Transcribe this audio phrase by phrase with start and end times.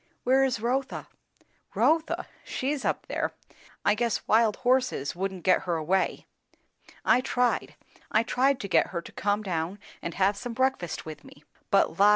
[0.23, 1.07] "Where is Rotha?"
[1.75, 2.25] "Rotha!
[2.43, 3.33] she's up there.
[3.85, 6.25] I guess wild horses wouldn't get her away.
[7.05, 7.75] I tried;
[8.09, 11.99] I tried to get her to come down and have some breakfast with me; but
[11.99, 12.09] la!